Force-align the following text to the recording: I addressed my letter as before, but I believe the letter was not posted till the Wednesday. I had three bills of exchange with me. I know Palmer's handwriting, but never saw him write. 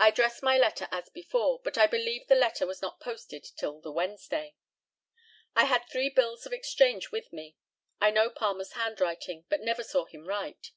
I 0.00 0.08
addressed 0.08 0.42
my 0.42 0.58
letter 0.58 0.88
as 0.90 1.10
before, 1.10 1.60
but 1.62 1.78
I 1.78 1.86
believe 1.86 2.26
the 2.26 2.34
letter 2.34 2.66
was 2.66 2.82
not 2.82 2.98
posted 2.98 3.44
till 3.44 3.80
the 3.80 3.92
Wednesday. 3.92 4.56
I 5.54 5.66
had 5.66 5.84
three 5.88 6.08
bills 6.10 6.44
of 6.44 6.52
exchange 6.52 7.12
with 7.12 7.32
me. 7.32 7.56
I 8.00 8.10
know 8.10 8.30
Palmer's 8.30 8.72
handwriting, 8.72 9.44
but 9.48 9.60
never 9.60 9.84
saw 9.84 10.06
him 10.06 10.26
write. 10.26 10.72